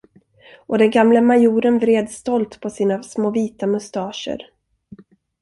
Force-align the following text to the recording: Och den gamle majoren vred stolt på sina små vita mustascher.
Och 0.67 0.77
den 0.77 0.91
gamle 0.91 1.21
majoren 1.21 1.79
vred 1.79 2.09
stolt 2.11 2.59
på 2.61 2.69
sina 2.69 3.03
små 3.03 3.29
vita 3.31 3.67
mustascher. 3.67 4.49